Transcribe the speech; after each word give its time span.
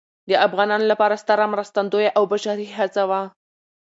د 0.29 0.31
افغانانو 0.47 0.85
لپاره 0.91 1.19
ستره 1.23 1.45
مرستندویه 1.53 2.11
او 2.17 2.23
بشري 2.33 2.67
هڅه 2.77 3.03
وه. 3.09 3.21